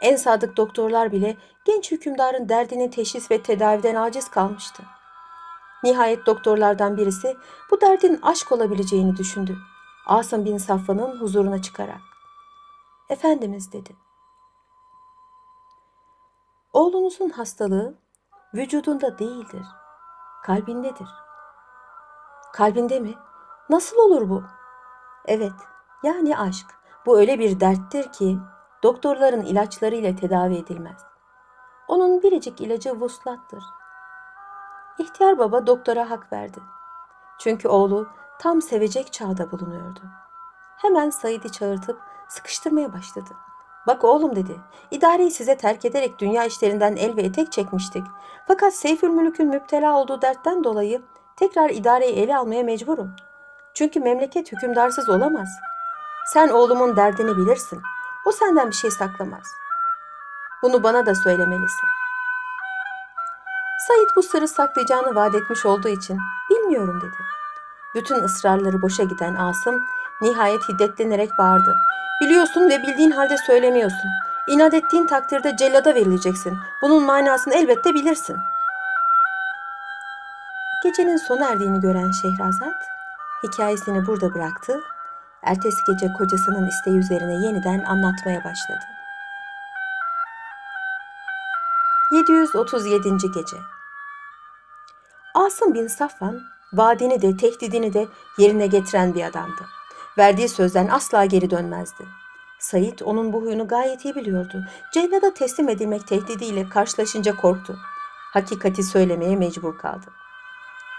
En 0.00 0.16
sadık 0.16 0.56
doktorlar 0.56 1.12
bile 1.12 1.36
genç 1.64 1.92
hükümdarın 1.92 2.48
derdini 2.48 2.90
teşhis 2.90 3.30
ve 3.30 3.42
tedaviden 3.42 3.94
aciz 3.94 4.30
kalmıştı. 4.30 4.82
Nihayet 5.84 6.26
doktorlardan 6.26 6.96
birisi 6.96 7.36
bu 7.70 7.80
derdin 7.80 8.20
aşk 8.22 8.52
olabileceğini 8.52 9.16
düşündü. 9.16 9.56
Asım 10.06 10.44
bin 10.44 10.58
Safvan'ın 10.58 11.20
huzuruna 11.20 11.62
çıkarak. 11.62 12.00
Efendimiz 13.08 13.72
dedi. 13.72 13.96
Oğlunuzun 16.72 17.28
hastalığı 17.28 17.94
vücudunda 18.54 19.18
değildir, 19.18 19.66
kalbindedir. 20.42 21.08
Kalbinde 22.52 23.00
mi? 23.00 23.14
Nasıl 23.70 23.96
olur 23.96 24.28
bu? 24.28 24.44
Evet, 25.26 25.52
yani 26.02 26.38
aşk. 26.38 26.66
Bu 27.06 27.18
öyle 27.18 27.38
bir 27.38 27.60
derttir 27.60 28.12
ki 28.12 28.38
doktorların 28.84 29.42
ilaçlarıyla 29.42 30.16
tedavi 30.16 30.56
edilmez. 30.56 30.96
Onun 31.88 32.22
biricik 32.22 32.60
ilacı 32.60 33.00
vuslattır. 33.00 33.64
İhtiyar 34.98 35.38
baba 35.38 35.66
doktora 35.66 36.10
hak 36.10 36.32
verdi. 36.32 36.58
Çünkü 37.38 37.68
oğlu 37.68 38.08
tam 38.38 38.62
sevecek 38.62 39.12
çağda 39.12 39.52
bulunuyordu. 39.52 40.00
Hemen 40.76 41.10
Said'i 41.10 41.52
çağırtıp 41.52 42.00
sıkıştırmaya 42.28 42.92
başladı. 42.92 43.30
Bak 43.86 44.04
oğlum 44.04 44.36
dedi, 44.36 44.56
idareyi 44.90 45.30
size 45.30 45.56
terk 45.56 45.84
ederek 45.84 46.18
dünya 46.18 46.44
işlerinden 46.44 46.96
el 46.96 47.16
ve 47.16 47.22
etek 47.22 47.52
çekmiştik. 47.52 48.04
Fakat 48.46 48.74
Seyfülmülük'ün 48.74 49.48
müptela 49.48 49.96
olduğu 49.96 50.22
dertten 50.22 50.64
dolayı 50.64 51.02
tekrar 51.36 51.70
idareyi 51.70 52.14
ele 52.14 52.36
almaya 52.36 52.62
mecburum. 52.62 53.16
Çünkü 53.74 54.00
memleket 54.00 54.52
hükümdarsız 54.52 55.08
olamaz. 55.08 55.48
Sen 56.32 56.48
oğlumun 56.48 56.96
derdini 56.96 57.36
bilirsin. 57.36 57.82
O 58.24 58.32
senden 58.32 58.70
bir 58.70 58.74
şey 58.74 58.90
saklamaz. 58.90 59.54
Bunu 60.62 60.82
bana 60.82 61.06
da 61.06 61.14
söylemelisin. 61.14 61.88
Said 63.88 64.08
bu 64.16 64.22
sırrı 64.22 64.48
saklayacağını 64.48 65.14
vaat 65.14 65.34
etmiş 65.34 65.66
olduğu 65.66 65.88
için 65.88 66.18
bilmiyorum 66.50 67.00
dedi. 67.00 67.16
Bütün 67.94 68.24
ısrarları 68.24 68.82
boşa 68.82 69.02
giden 69.02 69.34
Asım 69.34 69.86
nihayet 70.20 70.68
hiddetlenerek 70.68 71.30
bağırdı. 71.38 71.76
Biliyorsun 72.20 72.70
ve 72.70 72.82
bildiğin 72.82 73.10
halde 73.10 73.36
söylemiyorsun. 73.46 74.10
İnat 74.48 74.74
ettiğin 74.74 75.06
takdirde 75.06 75.56
cellada 75.56 75.94
verileceksin. 75.94 76.58
Bunun 76.82 77.02
manasını 77.02 77.54
elbette 77.54 77.94
bilirsin. 77.94 78.36
Gecenin 80.84 81.16
sona 81.16 81.48
erdiğini 81.48 81.80
gören 81.80 82.10
Şehrazat 82.10 82.84
hikayesini 83.42 84.06
burada 84.06 84.34
bıraktı. 84.34 84.80
Ertesi 85.44 85.78
gece 85.86 86.12
kocasının 86.12 86.68
isteği 86.68 86.98
üzerine 86.98 87.46
yeniden 87.46 87.84
anlatmaya 87.84 88.44
başladı. 88.44 88.84
737. 92.12 93.08
Gece 93.34 93.56
Asım 95.34 95.74
bin 95.74 95.86
Safvan 95.86 96.40
vaadini 96.72 97.22
de 97.22 97.36
tehdidini 97.36 97.94
de 97.94 98.08
yerine 98.38 98.66
getiren 98.66 99.14
bir 99.14 99.24
adamdı. 99.24 99.66
Verdiği 100.18 100.48
sözden 100.48 100.88
asla 100.88 101.24
geri 101.24 101.50
dönmezdi. 101.50 102.04
Said 102.58 102.98
onun 103.04 103.32
bu 103.32 103.42
huyunu 103.42 103.68
gayet 103.68 104.04
iyi 104.04 104.14
biliyordu. 104.14 104.64
Cennada 104.92 105.34
teslim 105.34 105.68
edilmek 105.68 106.06
tehdidiyle 106.06 106.68
karşılaşınca 106.68 107.36
korktu. 107.36 107.76
Hakikati 108.32 108.82
söylemeye 108.82 109.36
mecbur 109.36 109.78
kaldı. 109.78 110.06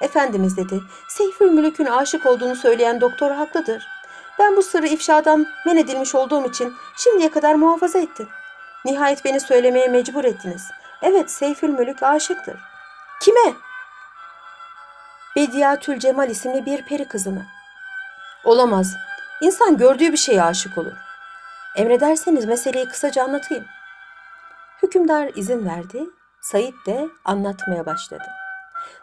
Efendimiz 0.01 0.57
dedi, 0.57 0.81
Seyfül 1.07 1.51
Mülük'ün 1.51 1.85
aşık 1.85 2.25
olduğunu 2.25 2.55
söyleyen 2.55 3.01
doktor 3.01 3.31
haklıdır. 3.31 3.87
Ben 4.39 4.56
bu 4.56 4.62
sırrı 4.62 4.88
ifşadan 4.88 5.48
men 5.65 5.77
edilmiş 5.77 6.15
olduğum 6.15 6.46
için 6.50 6.74
şimdiye 6.98 7.32
kadar 7.32 7.56
muhafaza 7.56 8.00
ettim. 8.00 8.27
Nihayet 8.86 9.25
beni 9.25 9.39
söylemeye 9.39 9.88
mecbur 9.88 10.24
ettiniz. 10.24 10.68
Evet 11.01 11.32
Seyfül 11.32 11.70
Mülük 11.70 12.04
aşıktır. 12.04 12.56
Kime? 13.22 13.54
Bediatül 15.36 16.00
Cemal 16.00 16.30
isimli 16.30 16.65
bir 16.65 16.86
peri 16.86 17.08
kızına. 17.08 17.46
Olamaz. 18.44 18.96
İnsan 19.42 19.77
gördüğü 19.77 20.12
bir 20.12 20.18
şeye 20.18 20.44
aşık 20.44 20.77
olur. 20.77 20.94
Emrederseniz 21.75 22.46
meseleyi 22.46 22.88
kısaca 22.88 23.24
anlatayım. 23.24 23.65
Hükümdar 24.84 25.32
izin 25.36 25.65
verdi. 25.65 26.04
Said 26.42 26.74
de 26.86 27.10
anlatmaya 27.25 27.86
başladı. 27.86 28.24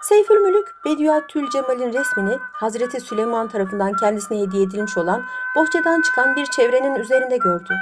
Seyfülmülük 0.00 0.74
Bediüatül 0.84 1.50
Cemal'in 1.50 1.92
resmini 1.92 2.38
Hazreti 2.52 3.00
Süleyman 3.00 3.48
tarafından 3.48 3.92
kendisine 3.92 4.40
hediye 4.40 4.62
edilmiş 4.62 4.96
olan 4.96 5.22
bohçadan 5.56 6.02
çıkan 6.02 6.36
bir 6.36 6.46
çevrenin 6.46 6.94
üzerinde 6.94 7.36
gördü. 7.36 7.74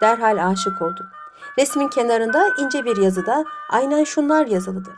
Derhal 0.00 0.48
aşık 0.50 0.82
oldu. 0.82 1.06
Resmin 1.58 1.88
kenarında 1.88 2.48
ince 2.58 2.84
bir 2.84 2.96
yazıda 2.96 3.44
aynen 3.70 4.04
şunlar 4.04 4.46
yazılıdır. 4.46 4.96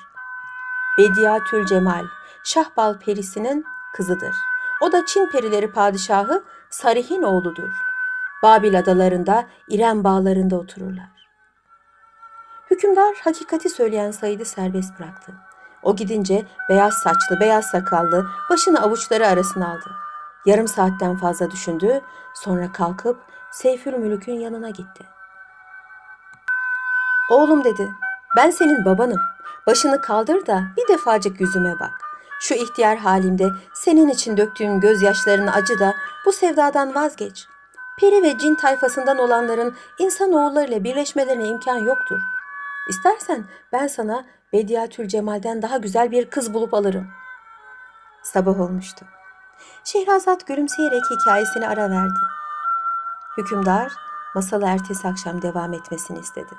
Bediüatül 0.99 1.67
Cemal, 1.67 2.05
Şahbal 2.45 2.99
perisinin 2.99 3.65
kızıdır. 3.97 4.35
O 4.81 4.93
da 4.93 5.07
Çin 5.07 5.27
perileri 5.27 5.73
padişahı 5.73 6.45
Sarih'in 6.71 7.23
oğludur. 7.23 7.73
Babil 8.43 8.79
adalarında, 8.79 9.47
İrem 9.69 10.05
bağlarında 10.05 10.57
otururlar. 10.57 11.31
Hükümdar 12.71 13.17
hakikati 13.25 13.69
söyleyen 13.69 14.11
Said'i 14.11 14.45
serbest 14.45 14.99
bıraktı. 14.99 15.33
O 15.83 15.97
gidince 15.97 16.47
beyaz 16.69 16.95
saçlı, 16.95 17.41
beyaz 17.41 17.65
sakallı, 17.65 18.27
başını 18.51 18.83
avuçları 18.83 19.27
arasına 19.27 19.71
aldı. 19.71 19.91
Yarım 20.47 20.69
saatten 20.69 21.17
fazla 21.17 21.51
düşündü, 21.51 22.01
sonra 22.35 22.73
kalkıp 22.73 23.21
Seyfül 23.53 23.93
Mülük'ün 23.93 24.41
yanına 24.41 24.71
gitti. 24.71 25.05
Oğlum 27.31 27.65
dedi, 27.65 27.89
ben 28.37 28.51
senin 28.51 28.85
babanım. 28.85 29.21
Başını 29.67 30.01
kaldır 30.01 30.47
da 30.47 30.63
bir 30.77 30.89
defacık 30.89 31.41
yüzüme 31.41 31.81
bak. 31.81 31.93
Şu 32.41 32.55
ihtiyar 32.55 32.99
halimde 32.99 33.49
senin 33.75 34.09
için 34.09 34.37
döktüğüm 34.37 34.81
gözyaşlarını 34.81 35.53
acı 35.53 35.79
da 35.79 35.95
bu 36.27 36.33
sevdadan 36.33 36.95
vazgeç. 36.95 37.47
Peri 38.01 38.23
ve 38.23 38.39
cin 38.39 38.55
tayfasından 38.55 39.19
olanların 39.19 39.77
insan 39.99 40.33
oğullarıyla 40.33 40.85
birleşmelerine 40.85 41.49
imkan 41.49 41.79
yoktur. 41.79 42.21
İstersen 42.89 43.45
ben 43.73 43.87
sana 43.87 44.27
Bediatül 44.53 45.09
Cemal'den 45.09 45.63
daha 45.63 45.77
güzel 45.77 46.11
bir 46.11 46.31
kız 46.31 46.55
bulup 46.55 46.75
alırım. 46.75 47.09
Sabah 48.23 48.61
olmuştu. 48.61 49.07
Şehrazat 49.85 50.47
gülümseyerek 50.47 51.03
hikayesini 51.11 51.69
ara 51.69 51.91
verdi. 51.91 52.21
Hükümdar 53.39 53.93
masalı 54.35 54.67
ertesi 54.67 55.09
akşam 55.09 55.43
devam 55.43 55.73
etmesini 55.73 56.19
istedi. 56.19 56.55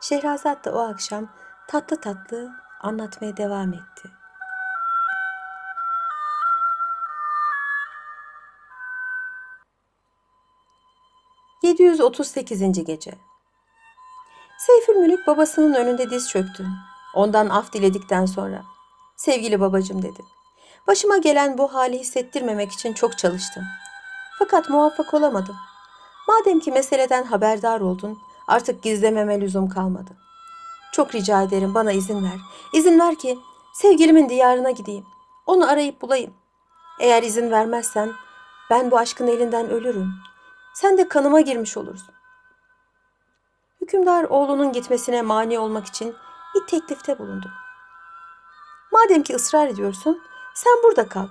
Şehrazat 0.00 0.64
da 0.64 0.72
o 0.72 0.78
akşam 0.78 1.28
tatlı 1.66 2.00
tatlı 2.00 2.50
anlatmaya 2.80 3.36
devam 3.36 3.72
etti. 3.72 4.10
...738. 11.62 12.84
Gece 12.84 13.27
Seyfülmülük 14.58 15.26
babasının 15.26 15.74
önünde 15.74 16.10
diz 16.10 16.28
çöktü. 16.28 16.66
Ondan 17.14 17.48
af 17.48 17.72
diledikten 17.72 18.26
sonra... 18.26 18.62
...sevgili 19.16 19.60
babacım 19.60 20.02
dedi. 20.02 20.22
Başıma 20.86 21.16
gelen 21.16 21.58
bu 21.58 21.74
hali 21.74 21.98
hissettirmemek 21.98 22.72
için 22.72 22.92
çok 22.92 23.18
çalıştım. 23.18 23.64
Fakat 24.38 24.68
muvaffak 24.68 25.14
olamadım. 25.14 25.56
Madem 26.28 26.60
ki 26.60 26.72
meseleden 26.72 27.24
haberdar 27.24 27.80
oldun... 27.80 28.18
...artık 28.48 28.82
gizlememe 28.82 29.40
lüzum 29.40 29.68
kalmadı. 29.68 30.10
Çok 30.92 31.14
rica 31.14 31.42
ederim 31.42 31.74
bana 31.74 31.92
izin 31.92 32.24
ver. 32.24 32.38
İzin 32.72 33.00
ver 33.00 33.14
ki 33.14 33.38
sevgilimin 33.74 34.28
diyarına 34.28 34.70
gideyim. 34.70 35.06
Onu 35.46 35.70
arayıp 35.70 36.02
bulayım. 36.02 36.34
Eğer 37.00 37.22
izin 37.22 37.50
vermezsen 37.50 38.12
ben 38.70 38.90
bu 38.90 38.98
aşkın 38.98 39.26
elinden 39.26 39.70
ölürüm. 39.70 40.10
Sen 40.74 40.98
de 40.98 41.08
kanıma 41.08 41.40
girmiş 41.40 41.76
olursun. 41.76 42.17
Hükümdar 43.88 44.24
oğlunun 44.24 44.72
gitmesine 44.72 45.22
mani 45.22 45.58
olmak 45.58 45.86
için 45.86 46.16
bir 46.54 46.66
teklifte 46.66 47.18
bulundu. 47.18 47.50
Madem 48.92 49.22
ki 49.22 49.34
ısrar 49.34 49.66
ediyorsun, 49.66 50.22
sen 50.54 50.72
burada 50.84 51.08
kal. 51.08 51.26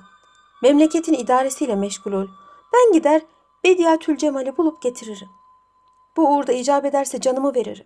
Memleketin 0.63 1.13
idaresiyle 1.13 1.75
meşgul 1.75 2.11
ol. 2.11 2.27
Ben 2.73 2.93
gider 2.93 3.21
Bediatül 3.63 4.17
Cemal'i 4.17 4.57
bulup 4.57 4.81
getiririm. 4.81 5.27
Bu 6.17 6.35
uğurda 6.35 6.51
icap 6.51 6.85
ederse 6.85 7.21
canımı 7.21 7.55
veririm. 7.55 7.85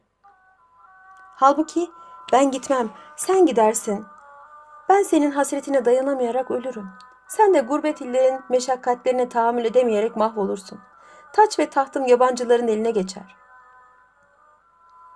Halbuki 1.36 1.90
ben 2.32 2.52
gitmem, 2.52 2.90
sen 3.16 3.46
gidersin. 3.46 4.06
Ben 4.90 5.04
senin 5.04 5.32
hasretine 5.32 5.86
dayanamayarak 5.86 6.52
ölürüm. 6.52 6.88
Sen 7.28 7.54
de 7.54 7.60
gurbet 7.60 8.02
illerin 8.02 8.40
meşakkatlerine 8.50 9.30
tahammül 9.30 9.66
edemeyerek 9.66 10.16
mahvolursun. 10.16 10.80
Taç 11.34 11.60
ve 11.60 11.70
tahtım 11.70 12.06
yabancıların 12.06 12.68
eline 12.68 12.92
geçer. 12.92 13.41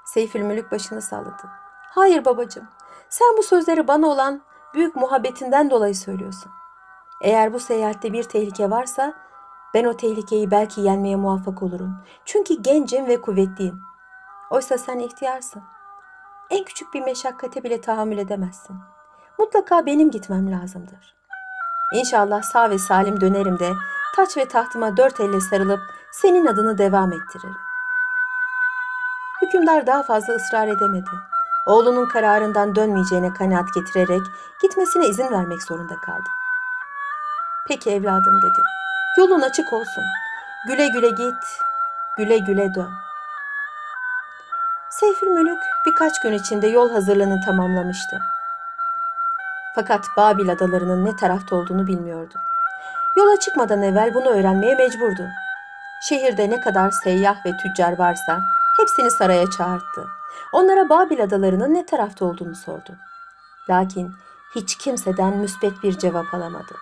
Seyfülmülük 0.06 0.72
başını 0.72 1.02
salladı. 1.02 1.44
Hayır 1.90 2.26
babacığım, 2.26 2.68
sen 3.10 3.38
bu 3.38 3.44
sözleri 3.44 3.88
bana 3.88 4.08
olan 4.08 4.42
büyük 4.74 4.96
muhabbetinden 4.96 5.70
dolayı 5.70 5.96
söylüyorsun. 5.96 6.52
Eğer 7.22 7.54
bu 7.54 7.60
seyahatte 7.60 8.14
bir 8.14 8.24
tehlike 8.24 8.70
varsa 8.70 9.14
ben 9.74 9.84
o 9.86 9.98
tehlikeyi 9.98 10.52
belki 10.52 10.82
yenmeye 10.82 11.16
muvaffak 11.16 11.64
olurum. 11.64 11.98
Çünkü 12.26 12.62
gencim 12.62 13.08
ve 13.08 13.22
kuvvetliyim. 13.22 13.82
Oysa 14.50 14.78
sen 14.78 15.00
ihtiyarsın. 15.00 15.64
En 16.50 16.64
küçük 16.64 16.94
bir 16.94 17.02
meşakkate 17.02 17.64
bile 17.64 17.82
tahammül 17.82 18.18
edemezsin. 18.18 18.76
Mutlaka 19.40 19.86
benim 19.86 20.12
gitmem 20.12 20.52
lazımdır. 20.52 21.16
İnşallah 21.94 22.42
sağ 22.44 22.70
ve 22.70 22.78
salim 22.78 23.22
dönerim 23.22 23.60
de 23.60 23.70
taç 24.16 24.38
ve 24.38 24.48
tahtıma 24.48 24.98
dört 24.98 25.20
elle 25.20 25.42
sarılıp 25.42 25.80
senin 26.12 26.46
adını 26.46 26.78
devam 26.78 27.14
ettiririm. 27.14 27.56
Hükümdar 29.56 29.88
daha 29.88 30.04
fazla 30.04 30.34
ısrar 30.34 30.68
edemedi. 30.68 31.10
Oğlunun 31.66 32.06
kararından 32.06 32.76
dönmeyeceğine 32.76 33.34
kanaat 33.34 33.74
getirerek 33.74 34.22
gitmesine 34.62 35.08
izin 35.08 35.32
vermek 35.32 35.64
zorunda 35.64 35.96
kaldı. 36.06 36.30
Peki 37.68 37.92
evladım 37.92 38.42
dedi. 38.42 38.62
Yolun 39.18 39.42
açık 39.42 39.74
olsun. 39.74 40.04
Güle 40.68 40.88
güle 40.88 41.10
git, 41.10 41.44
güle 42.18 42.38
güle 42.38 42.76
dön. 42.76 42.90
Seyfül 44.90 45.28
Mülük 45.28 45.60
birkaç 45.86 46.20
gün 46.20 46.34
içinde 46.34 46.68
yol 46.68 46.92
hazırlığını 46.92 47.42
tamamlamıştı. 47.46 48.20
Fakat 49.76 50.06
Babil 50.18 50.50
adalarının 50.52 51.06
ne 51.06 51.16
tarafta 51.16 51.56
olduğunu 51.56 51.88
bilmiyordu. 51.88 52.34
Yola 53.18 53.40
çıkmadan 53.40 53.82
evvel 53.82 54.14
bunu 54.14 54.30
öğrenmeye 54.30 54.76
mecburdu. 54.76 55.28
Şehirde 56.10 56.50
ne 56.50 56.60
kadar 56.60 56.92
seyyah 56.92 57.46
ve 57.46 57.58
tüccar 57.58 58.00
varsa 58.00 58.42
hepsini 58.78 59.12
saraya 59.12 59.50
çağırttı. 59.50 60.08
Onlara 60.52 60.90
Babil 60.90 61.24
adalarının 61.24 61.74
ne 61.74 61.86
tarafta 61.86 62.26
olduğunu 62.26 62.56
sordu. 62.56 62.96
Lakin 63.70 64.12
hiç 64.56 64.78
kimseden 64.78 65.38
müspet 65.38 65.84
bir 65.84 65.98
cevap 65.98 66.34
alamadı. 66.34 66.76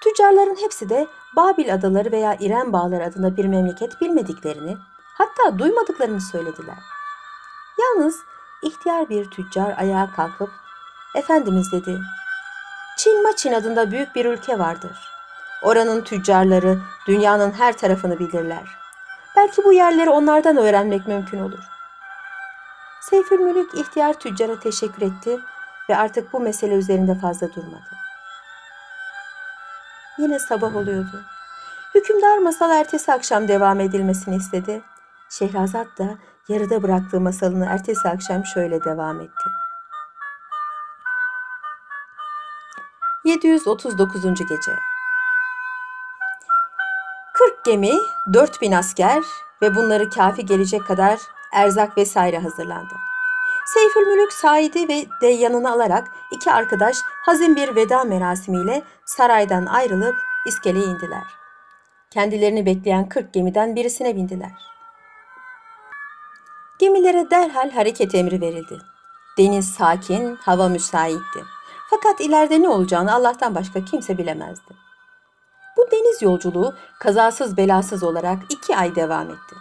Tüccarların 0.00 0.56
hepsi 0.60 0.88
de 0.88 1.06
Babil 1.36 1.74
adaları 1.74 2.12
veya 2.12 2.36
İrem 2.40 2.72
Bağları 2.72 3.04
adına 3.04 3.36
bir 3.36 3.44
memleket 3.44 4.00
bilmediklerini, 4.00 4.76
hatta 5.14 5.58
duymadıklarını 5.58 6.20
söylediler. 6.20 6.78
Yalnız 7.78 8.16
ihtiyar 8.62 9.08
bir 9.08 9.30
tüccar 9.30 9.74
ayağa 9.78 10.10
kalkıp, 10.16 10.50
Efendimiz 11.14 11.72
dedi, 11.72 11.98
Çin 12.96 13.22
Maçin 13.22 13.52
adında 13.52 13.90
büyük 13.90 14.14
bir 14.14 14.24
ülke 14.24 14.58
vardır. 14.58 14.98
Oranın 15.62 16.00
tüccarları 16.00 16.78
dünyanın 17.06 17.52
her 17.52 17.76
tarafını 17.76 18.18
bilirler. 18.18 18.85
Belki 19.36 19.64
bu 19.64 19.72
yerleri 19.72 20.10
onlardan 20.10 20.56
öğrenmek 20.56 21.06
mümkün 21.06 21.40
olur. 21.40 21.64
Seyfülmülük 23.00 23.74
ihtiyar 23.74 24.12
tüccara 24.12 24.60
teşekkür 24.60 25.02
etti 25.02 25.40
ve 25.90 25.96
artık 25.96 26.32
bu 26.32 26.40
mesele 26.40 26.74
üzerinde 26.74 27.14
fazla 27.14 27.54
durmadı. 27.54 27.96
Yine 30.18 30.38
sabah 30.38 30.76
oluyordu. 30.76 31.22
Hükümdar 31.94 32.38
masal 32.38 32.70
ertesi 32.70 33.12
akşam 33.12 33.48
devam 33.48 33.80
edilmesini 33.80 34.36
istedi. 34.36 34.82
Şehrazat 35.30 35.98
da 35.98 36.08
yarıda 36.48 36.82
bıraktığı 36.82 37.20
masalını 37.20 37.66
ertesi 37.66 38.08
akşam 38.08 38.46
şöyle 38.46 38.84
devam 38.84 39.20
etti. 39.20 39.50
739. 43.24 44.22
Gece 44.22 44.72
40 44.72 44.95
gemi, 47.66 47.92
4000 48.32 48.72
asker 48.72 49.22
ve 49.62 49.76
bunları 49.76 50.10
kafi 50.10 50.46
gelecek 50.46 50.86
kadar 50.86 51.20
erzak 51.52 51.98
vesaire 51.98 52.38
hazırlandı. 52.38 52.94
Seyfülmülük 53.66 54.32
Said'i 54.32 54.88
ve 54.88 55.06
de 55.22 55.26
yanına 55.26 55.72
alarak 55.72 56.08
iki 56.32 56.52
arkadaş 56.52 56.96
hazin 57.24 57.56
bir 57.56 57.76
veda 57.76 58.04
merasimiyle 58.04 58.82
saraydan 59.04 59.66
ayrılıp 59.66 60.16
iskeleye 60.46 60.84
indiler. 60.84 61.24
Kendilerini 62.10 62.66
bekleyen 62.66 63.08
40 63.08 63.32
gemiden 63.32 63.76
birisine 63.76 64.16
bindiler. 64.16 64.52
Gemilere 66.78 67.30
derhal 67.30 67.70
hareket 67.70 68.14
emri 68.14 68.40
verildi. 68.40 68.78
Deniz 69.38 69.74
sakin, 69.74 70.36
hava 70.36 70.68
müsaitti. 70.68 71.44
Fakat 71.90 72.20
ileride 72.20 72.62
ne 72.62 72.68
olacağını 72.68 73.14
Allah'tan 73.14 73.54
başka 73.54 73.84
kimse 73.84 74.18
bilemezdi. 74.18 74.85
Deniz 75.92 76.22
yolculuğu 76.22 76.74
kazasız 76.98 77.56
belasız 77.56 78.02
olarak 78.02 78.38
iki 78.48 78.76
ay 78.76 78.94
devam 78.94 79.30
etti. 79.30 79.56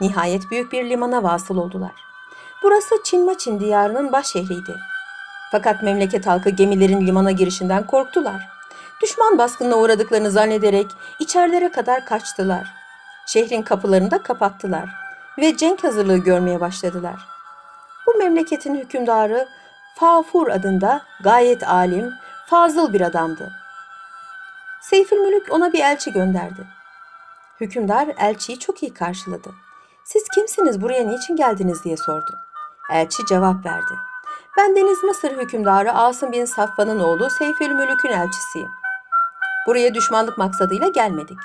Nihayet 0.00 0.50
büyük 0.50 0.72
bir 0.72 0.90
limana 0.90 1.22
vasıl 1.22 1.56
oldular. 1.56 1.92
Burası 2.62 2.94
Çinmaçin 3.04 3.60
diyarının 3.60 4.12
baş 4.12 4.26
şehriydi. 4.26 4.76
Fakat 5.52 5.82
memleket 5.82 6.26
halkı 6.26 6.50
gemilerin 6.50 7.06
limana 7.06 7.30
girişinden 7.30 7.86
korktular. 7.86 8.48
Düşman 9.02 9.38
baskınına 9.38 9.76
uğradıklarını 9.76 10.30
zannederek 10.30 10.86
içerilere 11.18 11.70
kadar 11.70 12.04
kaçtılar. 12.04 12.74
Şehrin 13.26 13.62
kapılarını 13.62 14.10
da 14.10 14.22
kapattılar 14.22 14.88
ve 15.38 15.56
cenk 15.56 15.84
hazırlığı 15.84 16.18
görmeye 16.18 16.60
başladılar. 16.60 17.16
Bu 18.06 18.18
memleketin 18.18 18.74
hükümdarı 18.74 19.48
Fafur 19.94 20.48
adında 20.48 21.02
gayet 21.20 21.68
alim, 21.68 22.12
fazıl 22.46 22.92
bir 22.92 23.00
adamdı. 23.00 23.52
Seyfülmülük 24.80 25.52
ona 25.52 25.72
bir 25.72 25.80
elçi 25.80 26.12
gönderdi. 26.12 26.66
Hükümdar 27.60 28.08
elçiyi 28.18 28.58
çok 28.58 28.82
iyi 28.82 28.94
karşıladı. 28.94 29.50
Siz 30.04 30.24
kimsiniz, 30.34 30.82
buraya 30.82 31.04
niçin 31.08 31.36
geldiniz 31.36 31.84
diye 31.84 31.96
sordu. 31.96 32.34
Elçi 32.92 33.26
cevap 33.26 33.66
verdi. 33.66 33.94
Ben 34.56 34.76
Deniz 34.76 35.04
Mısır 35.04 35.30
hükümdarı 35.30 35.92
Asım 35.92 36.32
bin 36.32 36.44
Safvan'ın 36.44 37.00
oğlu 37.00 37.30
Seyfülmülük'ün 37.30 38.08
elçisiyim. 38.08 38.70
Buraya 39.66 39.94
düşmanlık 39.94 40.38
maksadıyla 40.38 40.88
gelmedik. 40.88 41.38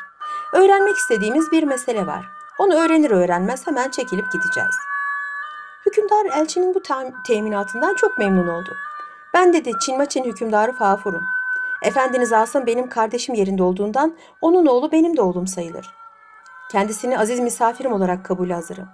Öğrenmek 0.54 0.98
istediğimiz 0.98 1.52
bir 1.52 1.64
mesele 1.64 2.08
var. 2.08 2.26
Onu 2.60 2.76
öğrenir 2.76 3.12
öğrenmez 3.12 3.68
hemen 3.68 3.90
çekilip 3.90 4.32
gideceğiz. 4.32 4.76
Hükümdar 5.86 6.26
elçinin 6.26 6.76
bu 6.76 6.80
tem- 6.80 7.24
teminatından 7.24 7.96
çok 7.96 8.18
memnun 8.18 8.48
oldu. 8.48 8.70
Ben 9.34 9.54
dedi 9.54 9.72
Çinmaçin 9.80 10.24
hükümdarı 10.24 10.72
Fafur'um. 10.72 11.28
Efendiniz 11.84 12.34
Asım 12.34 12.66
benim 12.66 12.90
kardeşim 12.90 13.36
yerinde 13.36 13.64
olduğundan 13.64 14.18
onun 14.42 14.66
oğlu 14.66 14.92
benim 14.92 15.18
de 15.18 15.22
oğlum 15.22 15.48
sayılır. 15.48 15.94
Kendisini 16.72 17.20
aziz 17.20 17.40
misafirim 17.40 17.94
olarak 17.94 18.26
kabul 18.26 18.50
hazırım. 18.50 18.88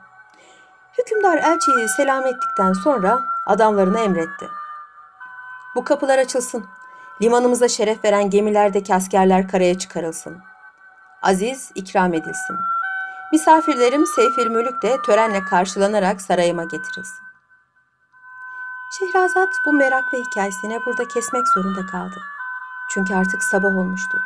Hükümdar 0.97 1.37
elçiyi 1.37 1.89
selam 1.97 2.25
ettikten 2.25 2.73
sonra 2.73 3.19
adamlarına 3.47 3.99
emretti. 3.99 4.47
Bu 5.75 5.83
kapılar 5.83 6.17
açılsın. 6.17 6.65
Limanımıza 7.21 7.67
şeref 7.67 8.05
veren 8.05 8.29
gemilerdeki 8.29 8.95
askerler 8.95 9.47
karaya 9.47 9.77
çıkarılsın. 9.77 10.37
Aziz 11.21 11.71
ikram 11.75 12.13
edilsin. 12.13 12.55
Misafirlerim 13.31 14.05
Seyfir 14.05 14.47
Mülük 14.47 14.83
de 14.83 14.97
törenle 15.05 15.41
karşılanarak 15.41 16.21
sarayıma 16.21 16.63
getirilsin. 16.63 17.23
Şehrazat 18.99 19.49
bu 19.65 19.73
merak 19.73 20.13
ve 20.13 20.17
hikayesine 20.17 20.79
burada 20.85 21.07
kesmek 21.07 21.47
zorunda 21.47 21.85
kaldı. 21.85 22.21
Çünkü 22.89 23.15
artık 23.15 23.43
sabah 23.43 23.75
olmuştu. 23.77 24.17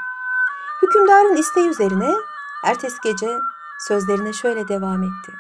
Hükümdarın 0.82 1.36
isteği 1.36 1.70
üzerine 1.70 2.16
ertesi 2.64 2.98
gece 3.04 3.40
sözlerine 3.80 4.34
şöyle 4.34 4.68
devam 4.68 5.04
etti. 5.04 5.34